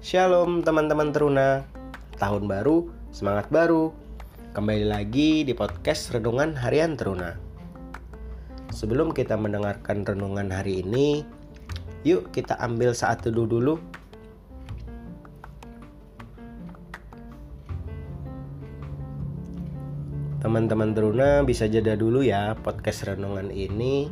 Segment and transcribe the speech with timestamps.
[0.00, 1.68] Shalom teman-teman teruna.
[2.16, 3.92] Tahun baru, semangat baru.
[4.56, 7.36] Kembali lagi di podcast Renungan Harian Teruna.
[8.72, 11.20] Sebelum kita mendengarkan renungan hari ini
[12.08, 13.76] Yuk kita ambil saat teduh dulu.
[20.40, 24.08] Teman-teman teruna bisa jeda dulu ya podcast renungan ini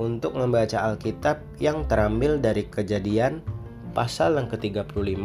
[0.00, 3.44] untuk membaca Alkitab yang terambil dari kejadian
[3.92, 5.24] pasal yang ke-35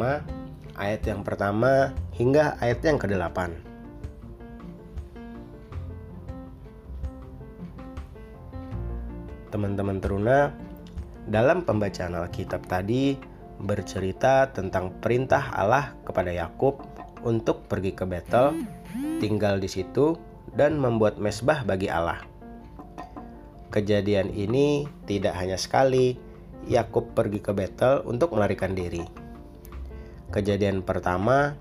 [0.78, 3.38] ayat yang pertama hingga ayat yang ke-8.
[9.54, 10.50] Teman-teman teruna,
[11.30, 13.14] dalam pembacaan Alkitab tadi
[13.62, 16.82] bercerita tentang perintah Allah kepada Yakub
[17.22, 18.66] untuk pergi ke Betel,
[19.22, 20.18] tinggal di situ
[20.58, 22.26] dan membuat mesbah bagi Allah.
[23.70, 26.18] Kejadian ini tidak hanya sekali,
[26.68, 29.04] Yakub pergi ke Betel untuk melarikan diri.
[30.32, 31.54] Kejadian pertama,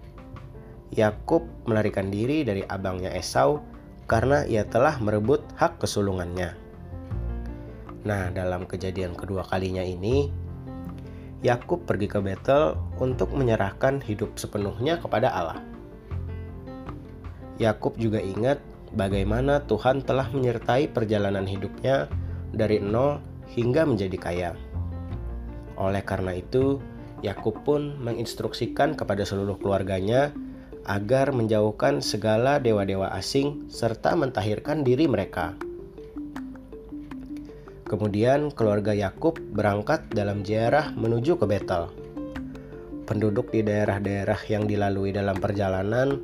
[0.93, 3.65] Yakub melarikan diri dari abangnya Esau
[4.07, 6.55] karena ia telah merebut hak kesulungannya.
[8.03, 10.29] Nah, dalam kejadian kedua kalinya ini,
[11.43, 15.61] Yakub pergi ke Betel untuk menyerahkan hidup sepenuhnya kepada Allah.
[17.59, 18.63] Yakub juga ingat
[18.95, 22.07] bagaimana Tuhan telah menyertai perjalanan hidupnya
[22.55, 23.19] dari nol
[23.53, 24.51] hingga menjadi kaya.
[25.77, 26.79] Oleh karena itu,
[27.23, 30.35] Yakub pun menginstruksikan kepada seluruh keluarganya
[30.83, 35.55] agar menjauhkan segala dewa-dewa asing serta mentahirkan diri mereka.
[37.87, 41.93] Kemudian keluarga Yakub berangkat dalam ziarah menuju ke Betel.
[43.07, 46.17] Penduduk di daerah-daerah yang dilalui dalam perjalanan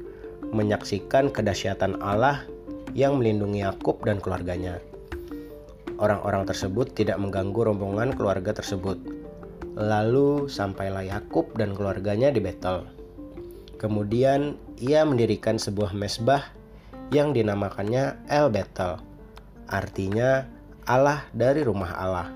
[0.49, 2.43] menyaksikan kedahsyatan Allah
[2.97, 4.81] yang melindungi Yakub dan keluarganya.
[6.01, 9.18] Orang-orang tersebut tidak mengganggu rombongan keluarga tersebut
[9.79, 12.83] Lalu sampailah Yakub dan keluarganya di Betel.
[13.79, 16.51] Kemudian ia mendirikan sebuah mesbah
[17.15, 18.99] yang dinamakannya El Betel,
[19.71, 20.51] artinya
[20.83, 22.35] Allah dari rumah Allah.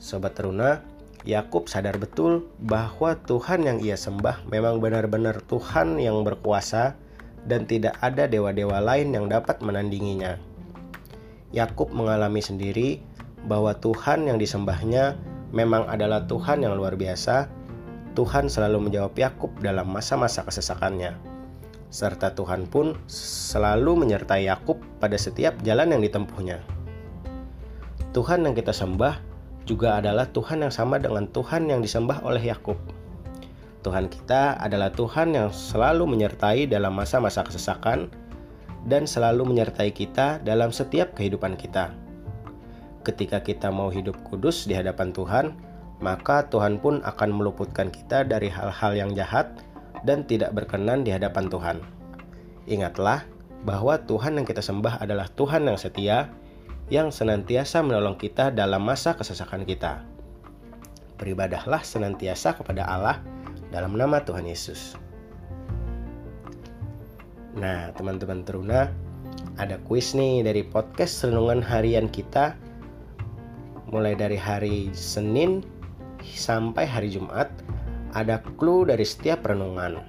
[0.00, 0.80] Sobat teruna,
[1.28, 6.96] Yakub sadar betul bahwa Tuhan yang ia sembah memang benar-benar Tuhan yang berkuasa
[7.44, 10.40] dan tidak ada dewa-dewa lain yang dapat menandinginya.
[11.52, 13.04] Yakub mengalami sendiri
[13.44, 15.20] bahwa Tuhan yang disembahnya
[15.50, 17.50] memang adalah Tuhan yang luar biasa,
[18.14, 21.14] Tuhan selalu menjawab Yakub dalam masa-masa kesesakannya.
[21.90, 26.62] Serta Tuhan pun selalu menyertai Yakub pada setiap jalan yang ditempuhnya.
[28.10, 29.22] Tuhan yang kita sembah
[29.66, 32.78] juga adalah Tuhan yang sama dengan Tuhan yang disembah oleh Yakub.
[33.80, 38.10] Tuhan kita adalah Tuhan yang selalu menyertai dalam masa-masa kesesakan
[38.86, 41.94] dan selalu menyertai kita dalam setiap kehidupan kita
[43.02, 45.46] ketika kita mau hidup kudus di hadapan Tuhan,
[46.00, 49.52] maka Tuhan pun akan meluputkan kita dari hal-hal yang jahat
[50.04, 51.76] dan tidak berkenan di hadapan Tuhan.
[52.68, 53.24] Ingatlah
[53.64, 56.32] bahwa Tuhan yang kita sembah adalah Tuhan yang setia,
[56.88, 60.00] yang senantiasa menolong kita dalam masa kesesakan kita.
[61.20, 63.20] Beribadahlah senantiasa kepada Allah
[63.68, 64.96] dalam nama Tuhan Yesus.
[67.60, 68.88] Nah, teman-teman teruna,
[69.60, 72.56] ada kuis nih dari podcast renungan harian kita
[73.90, 75.66] mulai dari hari Senin
[76.22, 77.50] sampai hari Jumat
[78.14, 80.02] ada clue dari setiap renungan.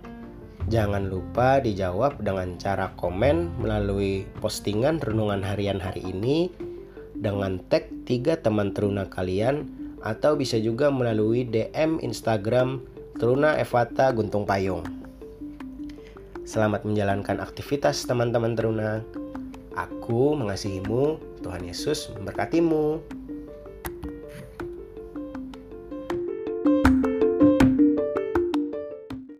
[0.69, 6.53] Jangan lupa dijawab dengan cara komen melalui postingan renungan harian hari ini
[7.17, 9.65] dengan tag tiga teman teruna kalian
[10.05, 12.81] atau bisa juga melalui DM Instagram
[13.17, 14.81] Teruna Evata Guntung Payung.
[16.41, 19.05] Selamat menjalankan aktivitas teman-teman teruna.
[19.77, 23.20] Aku mengasihimu, Tuhan Yesus memberkatimu.